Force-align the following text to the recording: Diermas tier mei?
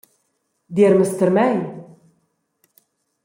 Diermas 0.77 1.11
tier 1.19 1.29
mei? 1.37 1.55